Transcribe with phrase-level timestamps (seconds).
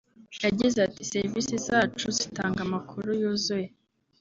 [0.45, 3.67] yagize ati “Serivisi zacu zitanga amakuru yuzuye